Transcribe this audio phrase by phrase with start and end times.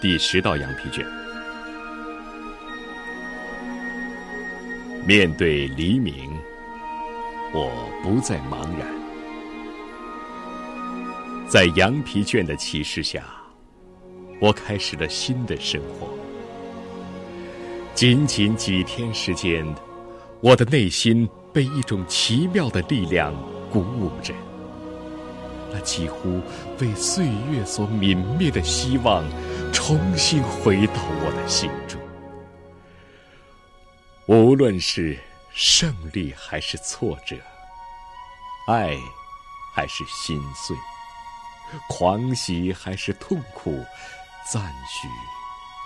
[0.00, 1.06] 第十道羊皮卷。
[5.06, 6.30] 面对黎明，
[7.52, 7.70] 我
[8.02, 8.88] 不再茫然。
[11.46, 13.24] 在羊皮卷的启示下，
[14.40, 16.08] 我开始了新的生活。
[17.94, 19.66] 仅仅几天时间，
[20.40, 23.34] 我的内心被一种奇妙的力量
[23.70, 24.32] 鼓舞着。
[25.72, 26.40] 那几乎
[26.78, 29.22] 被岁月所泯灭的希望，
[29.82, 30.92] 重新回到
[31.24, 31.98] 我的心中。
[34.26, 35.18] 无论是
[35.54, 37.34] 胜利还是挫折，
[38.68, 38.94] 爱
[39.74, 40.76] 还是心碎，
[41.88, 43.82] 狂喜还是痛苦，
[44.52, 45.08] 赞许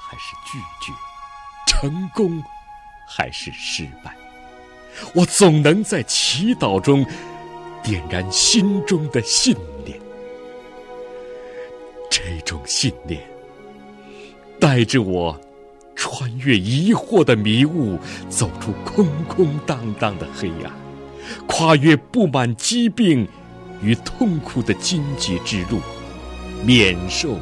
[0.02, 0.92] 还是拒绝，
[1.64, 2.42] 成功
[3.06, 4.14] 还是失败，
[5.14, 7.06] 我总能在祈祷中
[7.80, 9.98] 点燃心中的信念。
[12.10, 13.24] 这种信念
[14.64, 15.38] 带着我
[15.94, 17.98] 穿越疑惑的迷雾，
[18.30, 20.72] 走出空空荡荡的黑暗，
[21.46, 23.28] 跨越布满疾病
[23.82, 25.80] 与痛苦的荆棘之路，
[26.64, 27.36] 免受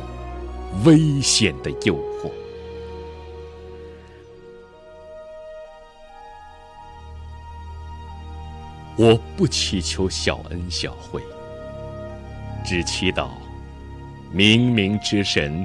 [0.84, 2.28] 危险的诱惑。
[8.96, 11.22] 我不祈求小恩小惠，
[12.64, 13.28] 只祈祷。
[14.34, 15.64] 冥冥之神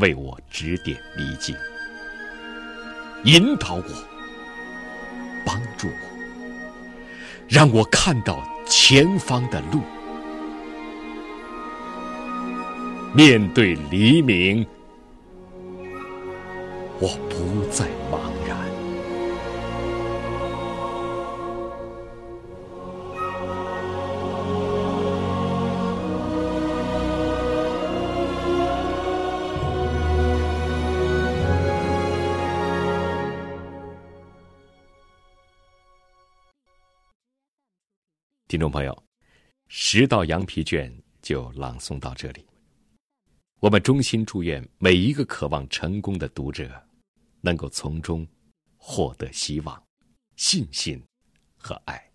[0.00, 1.54] 为我指点迷津，
[3.24, 3.84] 引导我，
[5.44, 6.18] 帮助我，
[7.48, 9.80] 让我看到前方的路。
[13.14, 14.66] 面对黎明，
[16.98, 18.56] 我不再茫然。
[38.50, 39.04] 听众朋友，
[39.68, 42.44] 十道羊皮卷就朗诵到这里。
[43.60, 46.68] 我们衷心祝愿每一个渴望成功的读者，
[47.42, 48.26] 能够从中
[48.76, 49.80] 获得希望、
[50.34, 51.00] 信心
[51.56, 52.09] 和爱。